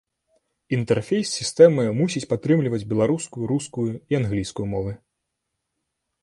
Інтэрфейс 0.77 1.33
сістэмы 1.39 1.85
мусіць 1.99 2.23
падтрымліваць 2.31 2.87
беларускую, 2.95 3.43
рускую 3.53 3.87
і 4.15 4.19
англійскую 4.23 4.67
мовы. 4.73 4.97